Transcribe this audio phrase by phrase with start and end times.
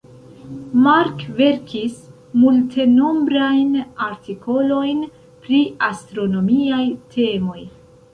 [0.85, 1.99] Mark verkis
[2.43, 5.03] multenombrajn artikolojn
[5.45, 6.81] pri astronomiaj
[7.17, 7.61] temoj.